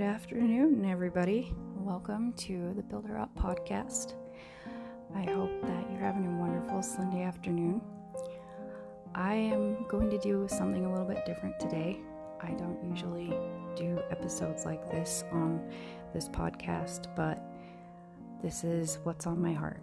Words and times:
Good 0.00 0.06
afternoon, 0.06 0.86
everybody. 0.86 1.52
Welcome 1.76 2.32
to 2.38 2.72
the 2.74 2.82
Build 2.82 3.06
Her 3.06 3.18
Up 3.18 3.36
podcast. 3.36 4.14
I 5.14 5.24
hope 5.24 5.60
that 5.60 5.90
you're 5.90 6.00
having 6.00 6.24
a 6.26 6.40
wonderful 6.40 6.82
Sunday 6.82 7.22
afternoon. 7.22 7.82
I 9.14 9.34
am 9.34 9.86
going 9.88 10.08
to 10.08 10.16
do 10.16 10.46
something 10.48 10.86
a 10.86 10.90
little 10.90 11.06
bit 11.06 11.26
different 11.26 11.60
today. 11.60 12.00
I 12.40 12.52
don't 12.52 12.82
usually 12.82 13.34
do 13.76 14.00
episodes 14.10 14.64
like 14.64 14.90
this 14.90 15.22
on 15.32 15.70
this 16.14 16.30
podcast, 16.30 17.14
but 17.14 17.38
this 18.42 18.64
is 18.64 19.00
what's 19.02 19.26
on 19.26 19.38
my 19.38 19.52
heart. 19.52 19.82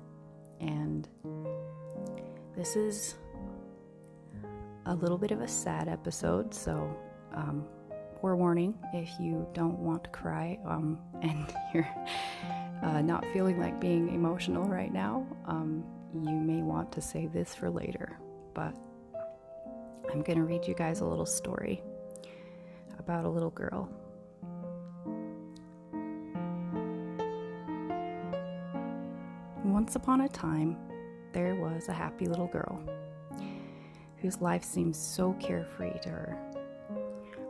And 0.60 1.08
this 2.56 2.76
is 2.76 3.18
a 4.88 4.96
little 4.96 5.20
bit 5.20 5.30
of 5.30 5.42
a 5.42 5.48
sad 5.48 5.88
episode, 5.88 6.56
so 6.56 6.92
um, 7.36 7.68
forewarning 8.22 8.74
if 8.94 9.10
you 9.20 9.48
don't 9.54 9.78
want 9.78 10.04
to 10.04 10.10
cry 10.10 10.58
um, 10.66 11.00
and 11.22 11.54
you're 11.74 11.88
uh, 12.84 13.02
not 13.02 13.26
feeling 13.34 13.60
like 13.60 13.80
being 13.80 14.14
emotional 14.14 14.64
right 14.66 14.94
now, 14.94 15.26
um, 15.46 15.84
you 16.14 16.36
may 16.36 16.62
want 16.62 16.92
to 16.92 17.02
save 17.02 17.34
this 17.34 17.54
for 17.56 17.70
later. 17.70 18.18
But 18.54 18.76
I'm 20.12 20.22
going 20.22 20.38
to 20.38 20.44
read 20.44 20.68
you 20.68 20.74
guys 20.74 21.02
a 21.02 21.06
little 21.06 21.26
story 21.26 21.82
about 23.00 23.26
a 23.26 23.30
little 23.30 23.52
girl. 23.52 23.90
Once 29.64 29.96
upon 29.96 30.22
a 30.22 30.30
time, 30.30 30.78
there 31.34 31.56
was 31.56 31.90
a 31.90 31.94
happy 31.94 32.26
little 32.26 32.48
girl 32.48 32.82
whose 34.18 34.42
life 34.42 34.64
seemed 34.64 34.96
so 34.96 35.34
carefree 35.34 36.00
to 36.02 36.10
her 36.10 36.47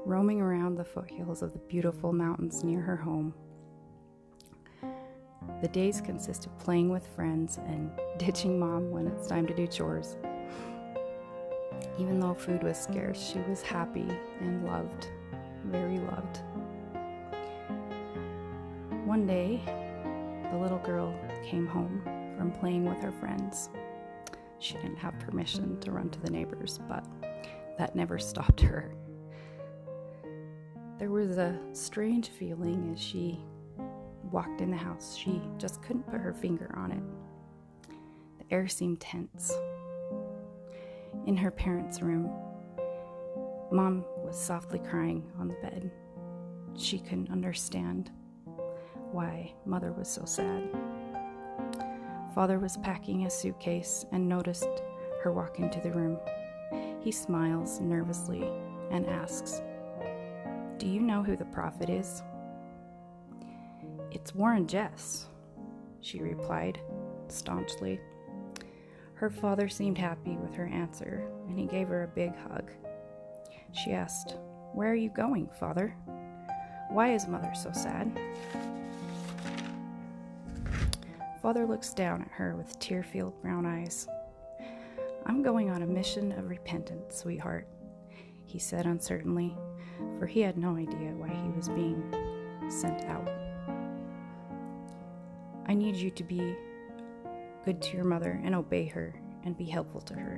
roaming 0.07 0.39
around 0.39 0.75
the 0.75 0.85
foothills 0.85 1.41
of 1.41 1.51
the 1.51 1.59
beautiful 1.59 2.13
mountains 2.13 2.63
near 2.63 2.79
her 2.79 2.95
home. 2.95 3.33
The 5.61 5.67
days 5.67 5.99
consist 5.99 6.45
of 6.45 6.57
playing 6.59 6.89
with 6.89 7.05
friends 7.07 7.57
and 7.67 7.91
ditching 8.17 8.57
mom 8.57 8.89
when 8.89 9.07
it's 9.07 9.27
time 9.27 9.45
to 9.47 9.53
do 9.53 9.67
chores. 9.67 10.15
Even 11.99 12.21
though 12.21 12.33
food 12.33 12.63
was 12.63 12.77
scarce, 12.77 13.19
she 13.19 13.39
was 13.49 13.61
happy 13.61 14.07
and 14.39 14.65
loved, 14.65 15.09
very 15.65 15.99
loved. 15.99 16.37
One 19.05 19.27
day, 19.27 19.61
the 20.51 20.57
little 20.57 20.79
girl 20.79 21.13
came 21.43 21.67
home 21.67 22.01
from 22.37 22.51
playing 22.51 22.85
with 22.85 22.99
her 22.99 23.11
friends. 23.11 23.69
She 24.59 24.75
didn't 24.75 24.97
have 24.97 25.19
permission 25.19 25.77
to 25.81 25.91
run 25.91 26.09
to 26.11 26.19
the 26.21 26.29
neighbors, 26.29 26.79
but 26.87 27.05
that 27.77 27.93
never 27.93 28.17
stopped 28.17 28.61
her. 28.61 28.95
There 30.99 31.11
was 31.11 31.37
a 31.37 31.59
strange 31.73 32.29
feeling 32.29 32.91
as 32.91 32.99
she 32.99 33.39
walked 34.31 34.61
in 34.61 34.71
the 34.71 34.77
house. 34.77 35.15
She 35.15 35.41
just 35.59 35.83
couldn't 35.83 36.09
put 36.09 36.19
her 36.19 36.33
finger 36.33 36.73
on 36.75 36.91
it. 36.91 37.03
The 38.39 38.55
air 38.55 38.67
seemed 38.67 38.99
tense. 38.99 39.53
In 41.27 41.37
her 41.37 41.51
parents' 41.51 42.01
room, 42.01 42.31
Mom 43.71 44.05
was 44.25 44.39
softly 44.39 44.79
crying 44.79 45.29
on 45.39 45.47
the 45.47 45.53
bed. 45.55 45.91
She 46.75 46.97
couldn't 46.97 47.29
understand 47.29 48.09
why 49.11 49.53
Mother 49.65 49.91
was 49.91 50.07
so 50.07 50.25
sad. 50.25 50.63
Father 52.33 52.57
was 52.57 52.77
packing 52.77 53.19
his 53.19 53.33
suitcase 53.33 54.03
and 54.11 54.27
noticed 54.27 54.81
her 55.23 55.31
walk 55.31 55.59
into 55.59 55.79
the 55.79 55.91
room. 55.91 56.17
He 57.01 57.11
smiles 57.11 57.79
nervously 57.79 58.49
and 58.89 59.05
asks, 59.07 59.61
do 60.77 60.87
you 60.87 60.99
know 60.99 61.23
who 61.23 61.35
the 61.35 61.45
prophet 61.45 61.89
is? 61.89 62.21
It's 64.11 64.35
Warren 64.35 64.67
Jeffs, 64.67 65.25
she 66.01 66.21
replied 66.21 66.79
staunchly. 67.29 67.99
Her 69.15 69.29
father 69.29 69.67
seemed 69.67 69.97
happy 69.97 70.37
with 70.37 70.53
her 70.53 70.67
answer, 70.67 71.27
and 71.47 71.57
he 71.57 71.65
gave 71.65 71.87
her 71.87 72.03
a 72.03 72.07
big 72.07 72.35
hug. 72.35 72.69
She 73.71 73.91
asked, 73.91 74.35
Where 74.73 74.91
are 74.91 74.95
you 74.95 75.09
going, 75.09 75.49
father? 75.59 75.95
Why 76.89 77.13
is 77.13 77.27
mother 77.27 77.51
so 77.55 77.71
sad? 77.71 78.11
Father 81.41 81.65
looks 81.65 81.93
down 81.93 82.21
at 82.21 82.31
her 82.31 82.55
with 82.55 82.77
tear 82.79 83.01
filled 83.01 83.41
brown 83.41 83.65
eyes. 83.65 84.07
I'm 85.25 85.41
going 85.41 85.71
on 85.71 85.81
a 85.81 85.87
mission 85.87 86.31
of 86.33 86.49
repentance, 86.49 87.17
sweetheart, 87.17 87.67
he 88.45 88.59
said 88.59 88.85
uncertainly 88.85 89.57
for 90.19 90.25
he 90.25 90.41
had 90.41 90.57
no 90.57 90.75
idea 90.75 91.11
why 91.11 91.29
he 91.29 91.49
was 91.49 91.69
being 91.69 92.03
sent 92.69 93.03
out. 93.05 93.29
I 95.67 95.73
need 95.73 95.95
you 95.95 96.09
to 96.11 96.23
be 96.23 96.55
good 97.65 97.81
to 97.81 97.95
your 97.95 98.05
mother 98.05 98.39
and 98.43 98.55
obey 98.55 98.85
her 98.85 99.19
and 99.43 99.57
be 99.57 99.65
helpful 99.65 100.01
to 100.01 100.13
her. 100.13 100.37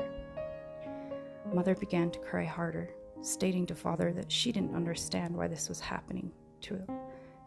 Mother 1.53 1.75
began 1.75 2.11
to 2.11 2.19
cry 2.19 2.45
harder, 2.45 2.89
stating 3.21 3.65
to 3.67 3.75
father 3.75 4.11
that 4.13 4.31
she 4.31 4.51
didn't 4.51 4.75
understand 4.75 5.35
why 5.35 5.47
this 5.47 5.69
was 5.69 5.79
happening 5.79 6.31
to 6.61 6.81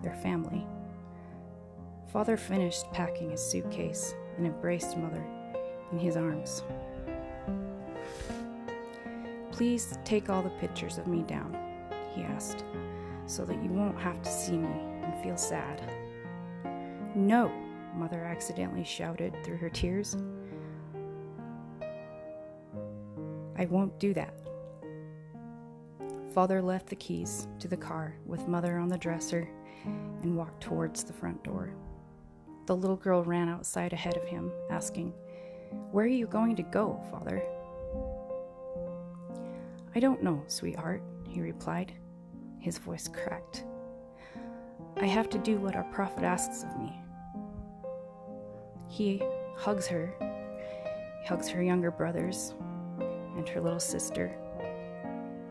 their 0.00 0.14
family. 0.16 0.66
Father 2.12 2.36
finished 2.36 2.90
packing 2.92 3.30
his 3.30 3.40
suitcase 3.40 4.14
and 4.36 4.46
embraced 4.46 4.96
mother 4.96 5.24
in 5.92 5.98
his 5.98 6.16
arms. 6.16 6.62
Please 9.50 9.96
take 10.04 10.28
all 10.30 10.42
the 10.42 10.50
pictures 10.50 10.98
of 10.98 11.06
me 11.06 11.22
down 11.22 11.56
he 12.14 12.22
asked, 12.22 12.64
so 13.26 13.44
that 13.44 13.62
you 13.62 13.70
won't 13.70 13.98
have 13.98 14.22
to 14.22 14.30
see 14.30 14.56
me 14.56 14.68
and 15.02 15.22
feel 15.22 15.36
sad. 15.36 15.82
No, 17.14 17.52
Mother 17.94 18.24
accidentally 18.24 18.84
shouted 18.84 19.34
through 19.44 19.58
her 19.58 19.70
tears. 19.70 20.16
I 23.56 23.66
won't 23.66 23.98
do 23.98 24.14
that. 24.14 24.34
Father 26.32 26.62
left 26.62 26.86
the 26.86 26.96
keys 26.96 27.46
to 27.58 27.68
the 27.68 27.76
car 27.76 28.16
with 28.24 28.48
Mother 28.48 28.78
on 28.78 28.88
the 28.88 28.96
dresser 28.96 29.48
and 29.84 30.36
walked 30.36 30.62
towards 30.62 31.04
the 31.04 31.12
front 31.12 31.42
door. 31.44 31.74
The 32.66 32.76
little 32.76 32.96
girl 32.96 33.22
ran 33.22 33.48
outside 33.48 33.92
ahead 33.92 34.16
of 34.16 34.26
him, 34.26 34.50
asking, 34.70 35.12
Where 35.90 36.04
are 36.04 36.08
you 36.08 36.26
going 36.26 36.56
to 36.56 36.62
go, 36.62 37.02
Father? 37.10 37.42
I 39.94 40.00
don't 40.00 40.22
know, 40.22 40.42
sweetheart, 40.46 41.02
he 41.28 41.42
replied. 41.42 41.92
His 42.62 42.78
voice 42.78 43.08
cracked. 43.08 43.64
I 45.00 45.06
have 45.06 45.28
to 45.30 45.38
do 45.38 45.56
what 45.56 45.74
our 45.74 45.82
prophet 45.82 46.22
asks 46.22 46.62
of 46.62 46.78
me. 46.78 46.92
He 48.86 49.20
hugs 49.56 49.88
her. 49.88 50.14
He 51.22 51.26
hugs 51.26 51.48
her 51.48 51.60
younger 51.60 51.90
brothers 51.90 52.54
and 53.36 53.48
her 53.48 53.60
little 53.60 53.80
sister. 53.80 54.28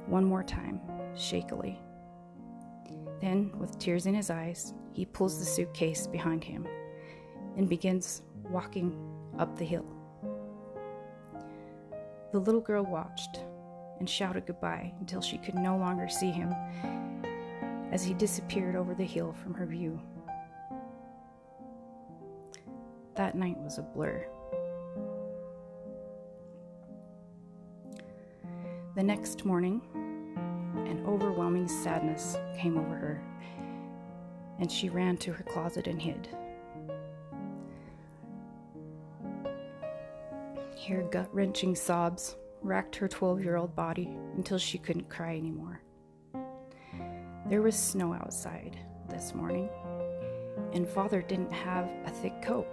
One 0.08 0.24
more 0.24 0.42
time, 0.42 0.80
shakily. 1.14 1.82
Then, 3.20 3.52
with 3.60 3.78
tears 3.78 4.06
in 4.06 4.14
his 4.14 4.30
eyes, 4.30 4.74
he 4.94 5.06
pulls 5.06 5.38
the 5.38 5.46
suitcase 5.46 6.08
behind 6.08 6.46
him 6.46 6.66
and 7.58 7.68
begins 7.68 8.22
walking 8.50 8.98
up 9.38 9.58
the 9.58 9.66
hill. 9.66 9.86
The 12.32 12.40
little 12.40 12.62
girl 12.62 12.86
watched 12.86 13.42
and 14.00 14.10
shouted 14.10 14.46
goodbye 14.46 14.94
until 15.02 15.22
she 15.22 15.38
could 15.38 15.56
no 15.56 15.76
longer 15.78 16.08
see 16.08 16.32
him 16.32 16.56
as 17.92 18.04
he 18.04 18.14
disappeared 18.14 18.76
over 18.76 18.96
the 18.96 19.04
hill 19.04 19.36
from 19.44 19.54
her 19.54 19.66
view. 19.66 20.00
That 23.16 23.36
night 23.36 23.58
was 23.58 23.78
a 23.78 23.82
blur. 23.82 24.26
The 28.96 29.04
next 29.04 29.46
morning, 29.46 29.82
an 30.76 31.04
overwhelming 31.06 31.68
sadness 31.68 32.38
came 32.58 32.78
over 32.78 32.96
her, 32.96 33.22
and 34.60 34.72
she 34.72 34.90
ran 34.90 35.18
to 35.18 35.34
her 35.34 35.44
closet 35.44 35.88
and 35.88 36.02
hid. 36.02 36.30
Here, 40.76 41.04
gut 41.12 41.30
wrenching 41.34 41.76
sobs 41.76 42.36
racked 42.62 42.96
her 42.96 43.08
12 43.08 43.44
year 43.44 43.56
old 43.56 43.76
body 43.76 44.10
until 44.36 44.58
she 44.58 44.78
couldn't 44.78 45.10
cry 45.10 45.38
anymore. 45.38 45.82
There 47.52 47.62
was 47.62 47.76
snow 47.76 48.14
outside 48.14 48.78
this 49.10 49.36
morning, 49.36 49.70
and 50.72 50.88
Father 50.88 51.22
didn't 51.22 51.52
have 51.52 51.92
a 52.06 52.10
thick 52.10 52.42
coat. 52.42 52.66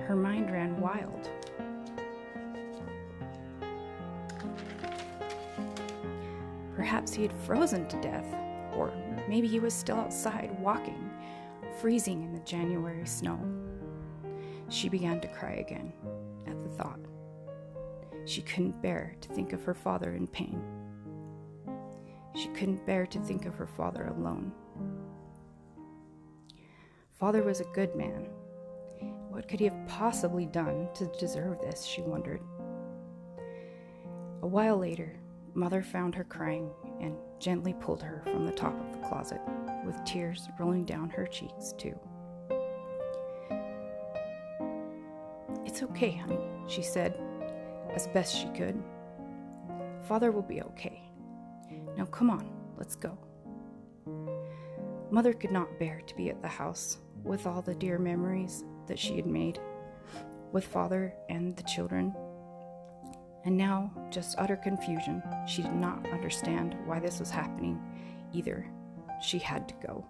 Her 0.00 0.14
mind 0.14 0.50
ran 0.50 0.78
wild. 0.78 1.30
Perhaps 6.76 7.14
he 7.14 7.22
had 7.22 7.32
frozen 7.32 7.88
to 7.88 7.98
death, 8.02 8.26
or 8.76 8.92
maybe 9.26 9.48
he 9.48 9.58
was 9.58 9.72
still 9.72 9.96
outside 9.96 10.54
walking, 10.60 11.10
freezing 11.80 12.22
in 12.22 12.34
the 12.34 12.40
January 12.40 13.06
snow. 13.06 13.40
She 14.68 14.90
began 14.90 15.18
to 15.22 15.28
cry 15.28 15.52
again 15.66 15.94
at 16.46 16.62
the 16.62 16.68
thought. 16.68 17.00
She 18.26 18.42
couldn't 18.42 18.82
bear 18.82 19.16
to 19.22 19.28
think 19.30 19.54
of 19.54 19.64
her 19.64 19.72
father 19.72 20.12
in 20.12 20.26
pain. 20.26 20.77
She 22.38 22.48
couldn't 22.50 22.86
bear 22.86 23.04
to 23.04 23.18
think 23.18 23.46
of 23.46 23.56
her 23.56 23.66
father 23.66 24.06
alone. 24.16 24.52
Father 27.18 27.42
was 27.42 27.60
a 27.60 27.64
good 27.74 27.96
man. 27.96 28.28
What 29.28 29.48
could 29.48 29.58
he 29.58 29.66
have 29.66 29.88
possibly 29.88 30.46
done 30.46 30.88
to 30.94 31.10
deserve 31.18 31.60
this? 31.60 31.84
she 31.84 32.00
wondered. 32.00 32.40
A 34.42 34.46
while 34.46 34.78
later, 34.78 35.18
Mother 35.54 35.82
found 35.82 36.14
her 36.14 36.22
crying 36.22 36.70
and 37.00 37.16
gently 37.40 37.74
pulled 37.80 38.02
her 38.02 38.22
from 38.22 38.46
the 38.46 38.52
top 38.52 38.78
of 38.80 38.92
the 38.92 39.08
closet, 39.08 39.40
with 39.84 39.96
tears 40.04 40.48
rolling 40.60 40.84
down 40.84 41.10
her 41.10 41.26
cheeks, 41.26 41.74
too. 41.76 41.98
It's 45.66 45.82
okay, 45.82 46.12
honey, 46.12 46.38
she 46.68 46.82
said, 46.82 47.18
as 47.90 48.06
best 48.08 48.36
she 48.36 48.48
could. 48.50 48.80
Father 50.06 50.30
will 50.30 50.42
be 50.42 50.62
okay. 50.62 51.07
Now 51.98 52.04
come 52.04 52.30
on, 52.30 52.48
let's 52.78 52.94
go. 52.94 53.18
Mother 55.10 55.32
could 55.32 55.50
not 55.50 55.80
bear 55.80 56.00
to 56.06 56.14
be 56.14 56.30
at 56.30 56.40
the 56.40 56.48
house 56.48 56.98
with 57.24 57.44
all 57.44 57.60
the 57.60 57.74
dear 57.74 57.98
memories 57.98 58.62
that 58.86 58.98
she 58.98 59.16
had 59.16 59.26
made 59.26 59.58
with 60.52 60.64
father 60.64 61.12
and 61.28 61.56
the 61.56 61.62
children. 61.64 62.14
And 63.44 63.56
now, 63.56 63.90
just 64.10 64.38
utter 64.38 64.56
confusion. 64.56 65.22
She 65.46 65.62
did 65.62 65.74
not 65.74 66.08
understand 66.10 66.76
why 66.86 67.00
this 67.00 67.18
was 67.18 67.30
happening 67.30 67.80
either. 68.32 68.70
She 69.20 69.38
had 69.38 69.68
to 69.68 69.74
go. 69.84 70.06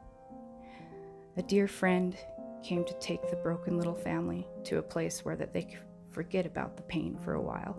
A 1.39 1.43
dear 1.43 1.69
friend 1.69 2.17
came 2.63 2.85
to 2.85 2.95
take 2.95 3.31
the 3.31 3.37
broken 3.37 3.79
little 3.79 3.95
family 3.95 4.47
to 4.65 4.79
a 4.79 4.83
place 4.83 5.25
where 5.25 5.37
that 5.37 5.55
they 5.55 5.63
could 5.63 5.81
forget 6.11 6.45
about 6.45 6.77
the 6.77 6.83
pain 6.83 7.17
for 7.25 7.35
a 7.35 7.41
while. 7.41 7.77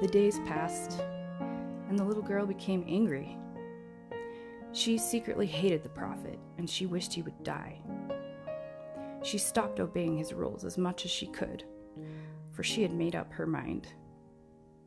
The 0.00 0.08
days 0.08 0.38
passed, 0.40 1.00
and 1.92 1.98
the 1.98 2.04
little 2.04 2.22
girl 2.22 2.46
became 2.46 2.82
angry 2.88 3.38
she 4.72 4.96
secretly 4.96 5.46
hated 5.46 5.82
the 5.82 5.90
prophet, 5.90 6.38
and 6.56 6.68
she 6.68 6.86
wished 6.86 7.12
he 7.12 7.20
would 7.20 7.44
die. 7.44 7.78
She 9.22 9.36
stopped 9.36 9.80
obeying 9.80 10.16
his 10.16 10.32
rules 10.32 10.64
as 10.64 10.78
much 10.78 11.04
as 11.04 11.10
she 11.10 11.26
could, 11.26 11.64
for 12.52 12.62
she 12.62 12.80
had 12.80 12.92
made 12.92 13.14
up 13.14 13.30
her 13.34 13.46
mind 13.46 13.88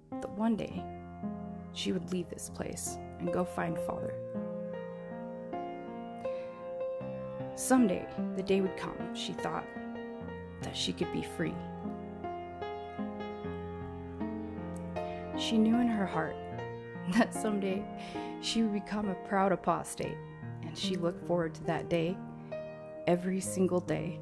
that 0.10 0.32
one 0.32 0.56
day 0.56 0.84
she 1.74 1.92
would 1.92 2.12
leave 2.12 2.30
this 2.30 2.50
place 2.50 2.98
and 3.20 3.32
go 3.32 3.46
find 3.46 3.78
father. 3.86 4.14
Someday 7.56 8.08
the 8.36 8.44
day 8.44 8.62
would 8.62 8.76
come, 8.76 9.14
she 9.14 9.34
thought, 9.34 9.66
that 10.64 10.76
she 10.76 10.92
could 10.94 11.14
be 11.14 11.22
free. 11.38 11.54
She 15.38 15.60
knew 15.60 15.78
in 15.80 15.88
her 15.88 16.08
heart 16.08 16.36
that 17.14 17.34
someday 17.34 17.84
she 18.42 18.64
would 18.64 18.74
become 18.74 19.10
a 19.10 19.16
proud 19.28 19.52
apostate, 19.52 20.18
and 20.64 20.78
she 20.78 20.96
looked 20.96 21.26
forward 21.28 21.54
to 21.56 21.64
that 21.66 21.90
day 21.90 22.18
every 23.08 23.40
single 23.40 23.80
day 23.80 24.20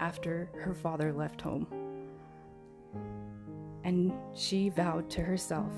after 0.00 0.50
her 0.60 0.74
father 0.74 1.12
left 1.12 1.40
home. 1.40 1.66
And 3.84 4.12
she 4.34 4.68
vowed 4.68 5.08
to 5.10 5.22
herself 5.22 5.72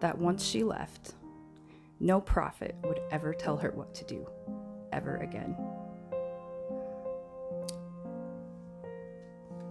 that 0.00 0.18
once 0.18 0.44
she 0.44 0.64
left, 0.64 1.14
no 2.00 2.20
prophet 2.20 2.74
would 2.84 3.00
ever 3.10 3.34
tell 3.34 3.56
her 3.58 3.70
what 3.70 3.94
to 3.94 4.04
do, 4.04 4.26
ever 4.92 5.16
again. 5.18 5.56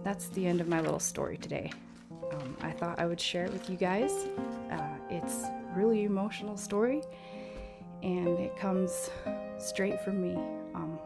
That's 0.02 0.28
the 0.28 0.46
end 0.46 0.60
of 0.60 0.68
my 0.68 0.80
little 0.80 1.00
story 1.00 1.36
today. 1.36 1.70
Um, 2.32 2.56
I 2.62 2.70
thought 2.70 2.98
I 2.98 3.06
would 3.06 3.20
share 3.20 3.44
it 3.44 3.52
with 3.52 3.68
you 3.68 3.76
guys. 3.76 4.12
Uh, 4.70 4.99
it's 5.10 5.44
really 5.74 6.04
emotional 6.04 6.56
story, 6.56 7.02
and 8.02 8.38
it 8.38 8.56
comes 8.56 9.10
straight 9.58 10.00
from 10.00 10.22
me. 10.22 10.34
Um, 10.74 10.98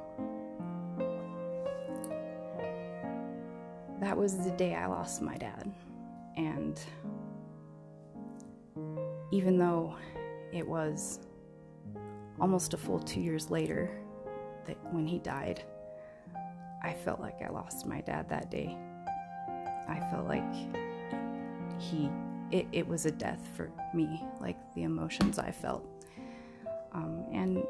that 4.00 4.16
was 4.16 4.36
the 4.38 4.50
day 4.50 4.74
I 4.74 4.86
lost 4.86 5.22
my 5.22 5.36
dad, 5.36 5.72
and 6.36 6.78
even 9.32 9.58
though 9.58 9.96
it 10.52 10.66
was 10.66 11.20
almost 12.40 12.74
a 12.74 12.76
full 12.76 13.00
two 13.00 13.20
years 13.20 13.50
later 13.50 13.90
that 14.66 14.76
when 14.92 15.06
he 15.06 15.18
died, 15.18 15.62
I 16.82 16.92
felt 16.92 17.20
like 17.20 17.42
I 17.42 17.48
lost 17.50 17.86
my 17.86 18.00
dad 18.02 18.28
that 18.28 18.50
day. 18.50 18.76
I 19.88 20.00
felt 20.10 20.26
like 20.26 20.54
he 21.78 22.10
it, 22.54 22.68
it 22.70 22.86
was 22.86 23.04
a 23.04 23.10
death 23.10 23.48
for 23.56 23.68
me, 23.92 24.22
like 24.40 24.56
the 24.76 24.84
emotions 24.84 25.40
I 25.40 25.50
felt. 25.50 25.84
Um, 26.92 27.24
and 27.32 27.64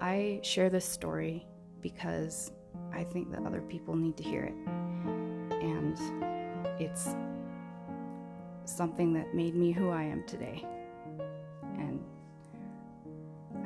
I 0.00 0.38
share 0.44 0.70
this 0.70 0.84
story 0.84 1.44
because 1.80 2.52
I 2.92 3.02
think 3.02 3.32
that 3.32 3.44
other 3.44 3.60
people 3.62 3.96
need 3.96 4.16
to 4.18 4.22
hear 4.22 4.44
it. 4.44 4.54
And 5.50 5.98
it's 6.78 7.16
something 8.66 9.12
that 9.14 9.34
made 9.34 9.56
me 9.56 9.72
who 9.72 9.90
I 9.90 10.04
am 10.04 10.24
today. 10.28 10.64
And 11.76 12.00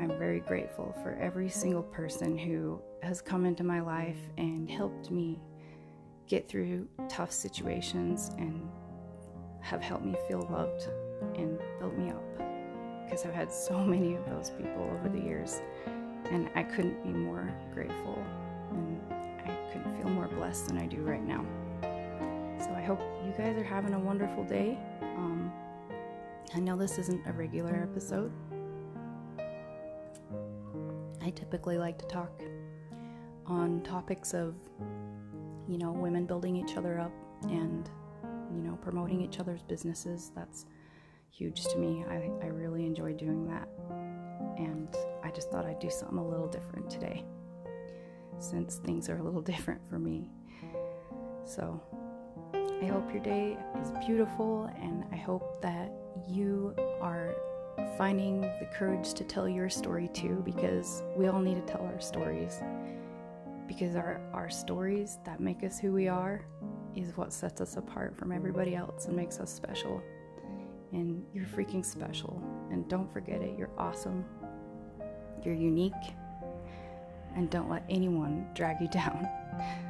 I'm 0.01 0.19
very 0.19 0.41
grateful 0.41 0.97
for 1.03 1.13
every 1.21 1.51
single 1.51 1.83
person 1.83 2.39
who 2.39 2.81
has 3.03 3.21
come 3.21 3.45
into 3.45 3.65
my 3.65 3.81
life 3.81 4.17
and 4.39 4.71
helped 4.71 5.11
me 5.11 5.39
get 6.27 6.49
through 6.49 6.89
tough 7.11 7.33
situations 7.33 8.31
and 8.39 8.67
have 9.61 9.83
helped 9.83 10.05
me 10.05 10.15
feel 10.27 10.47
loved 10.51 10.89
and 11.35 11.59
built 11.79 11.97
me 11.97 12.11
up 12.11 12.23
because 13.05 13.25
I've 13.25 13.35
had 13.35 13.53
so 13.53 13.79
many 13.85 14.15
of 14.15 14.25
those 14.27 14.51
people 14.51 14.91
over 14.93 15.09
the 15.09 15.21
years 15.21 15.61
and 16.31 16.51
I 16.55 16.63
couldn't 16.63 17.03
be 17.03 17.11
more 17.11 17.53
grateful 17.73 18.23
and 18.71 19.01
I 19.45 19.73
couldn't 19.73 19.97
feel 19.97 20.11
more 20.11 20.29
blessed 20.29 20.69
than 20.69 20.79
I 20.79 20.87
do 20.87 20.99
right 20.99 21.25
now. 21.27 21.45
So 22.61 22.73
I 22.75 22.83
hope 22.83 23.01
you 23.25 23.33
guys 23.39 23.57
are 23.57 23.65
having 23.65 23.95
a 23.95 23.99
wonderful 23.99 24.45
day. 24.45 24.79
Um, 25.01 25.53
I 26.55 26.61
know 26.61 26.77
this 26.77 26.99
isn't 26.99 27.27
a 27.27 27.33
regular 27.33 27.89
episode. 27.91 28.33
I 31.23 31.31
typically 31.31 31.79
like 31.79 31.99
to 31.99 32.07
talk 32.07 32.43
on 33.47 33.83
topics 33.83 34.35
of, 34.35 34.55
you 35.69 35.79
know, 35.79 35.93
women 35.93 36.27
building 36.27 36.57
each 36.57 36.77
other 36.77 36.99
up 36.99 37.13
and 37.45 37.89
you 38.55 38.63
know, 38.63 38.79
promoting 38.83 39.21
each 39.21 39.41
other's 39.41 39.63
businesses. 39.63 40.31
That's 40.35 40.67
huge 41.31 41.65
to 41.67 41.79
me. 41.79 42.05
I, 42.09 42.31
I 42.43 42.49
really 42.49 42.87
enjoy 42.87 43.13
doing 43.13 43.47
that. 43.49 43.69
And 44.57 44.95
I 45.23 45.31
just 45.31 45.51
thought 45.51 45.67
I'd 45.67 45.79
do 45.79 45.91
something 45.91 46.19
a 46.19 46.27
little 46.27 46.49
different 46.49 46.91
today 46.91 47.25
since 48.39 48.77
things 48.77 49.09
are 49.09 49.19
a 49.19 49.23
little 49.23 49.43
different 49.53 49.81
for 49.89 49.99
me. 49.99 50.31
So 51.45 51.81
I 52.55 52.87
hope 52.87 53.13
your 53.13 53.23
day 53.23 53.57
is 53.81 53.91
beautiful 54.07 54.71
and 54.81 55.05
I 55.13 55.17
hope 55.17 55.61
that 55.63 55.93
you 56.29 56.75
are 57.01 57.35
finding 57.97 58.41
the 58.41 58.69
courage 58.73 59.15
to 59.15 59.25
tell 59.25 59.49
your 59.49 59.69
story 59.69 60.09
too 60.09 60.43
because 60.45 61.03
we 61.17 61.29
all 61.29 61.41
need 61.41 61.55
to 61.55 61.73
tell 61.73 61.83
our 61.83 62.01
stories 62.01 62.61
because 63.67 63.97
our, 63.97 64.21
our 64.33 64.49
stories 64.49 65.19
that 65.25 65.41
make 65.41 65.63
us 65.63 65.79
who 65.79 65.93
we 65.93 66.09
are 66.09 66.45
is 66.99 67.17
what 67.17 67.33
sets 67.33 67.61
us 67.61 67.77
apart 67.77 68.17
from 68.17 68.33
everybody 68.33 68.75
else 68.75 69.07
and 69.07 69.17
makes 69.17 69.39
us 69.39 69.53
special. 69.53 70.03
And 70.93 71.25
you're 71.33 71.47
freaking 71.47 71.85
special. 71.85 72.43
And 72.71 72.89
don't 72.89 73.13
forget 73.13 73.41
it, 73.43 73.57
you're 73.59 73.71
awesome. 73.79 74.25
You're 75.45 75.55
unique. 75.55 75.93
And 77.37 77.51
don't 77.51 77.71
let 77.71 77.85
anyone 77.89 78.49
drag 78.55 78.81
you 78.81 78.89
down. 78.93 79.29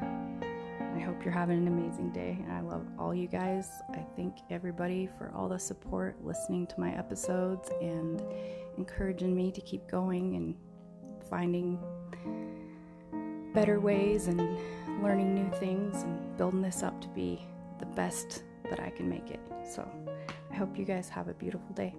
I 0.01 1.01
hope 1.01 1.25
you're 1.25 1.33
having 1.33 1.59
an 1.59 1.69
amazing 1.69 2.11
day. 2.11 2.37
And 2.43 2.53
I 2.53 2.61
love 2.61 2.85
all 2.99 3.15
you 3.15 3.29
guys. 3.29 3.71
I 3.93 4.05
thank 4.17 4.39
everybody 4.51 5.09
for 5.17 5.33
all 5.35 5.49
the 5.49 5.59
support, 5.59 6.17
listening 6.25 6.67
to 6.67 6.81
my 6.81 6.93
episodes, 6.93 7.71
and 7.81 8.23
encouraging 8.77 9.35
me 9.35 9.53
to 9.53 9.61
keep 9.61 9.89
going 9.89 10.37
and 10.37 10.55
finding 11.31 11.79
better 13.59 13.81
ways 13.81 14.29
and 14.29 14.57
learning 15.03 15.35
new 15.35 15.51
things 15.59 16.05
and 16.05 16.37
building 16.37 16.63
this 16.63 16.85
up 16.85 17.01
to 17.01 17.09
be 17.09 17.45
the 17.81 17.87
best 17.87 18.45
that 18.71 18.79
I 18.79 18.89
can 18.91 19.09
make 19.09 19.33
it. 19.33 19.41
So 19.69 19.85
I 20.49 20.55
hope 20.55 20.79
you 20.79 20.85
guys 20.85 21.09
have 21.09 21.27
a 21.27 21.35
beautiful 21.35 21.75
day. 21.75 21.93